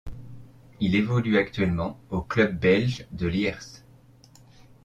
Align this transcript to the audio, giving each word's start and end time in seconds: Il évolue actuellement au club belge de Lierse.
Il 0.79 0.95
évolue 0.95 1.37
actuellement 1.37 1.99
au 2.09 2.21
club 2.21 2.57
belge 2.59 3.05
de 3.11 3.27
Lierse. 3.27 3.85